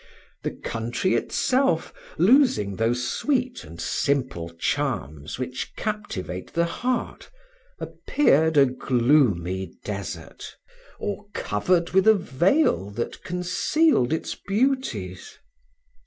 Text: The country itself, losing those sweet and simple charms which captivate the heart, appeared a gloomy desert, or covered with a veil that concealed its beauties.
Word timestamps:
The 0.41 0.49
country 0.55 1.13
itself, 1.13 1.93
losing 2.17 2.77
those 2.77 3.07
sweet 3.07 3.63
and 3.63 3.79
simple 3.79 4.49
charms 4.49 5.37
which 5.37 5.75
captivate 5.75 6.53
the 6.53 6.65
heart, 6.65 7.29
appeared 7.79 8.57
a 8.57 8.65
gloomy 8.65 9.75
desert, 9.85 10.55
or 10.99 11.27
covered 11.35 11.91
with 11.91 12.07
a 12.07 12.15
veil 12.15 12.89
that 12.89 13.23
concealed 13.23 14.11
its 14.11 14.33
beauties. 14.33 15.37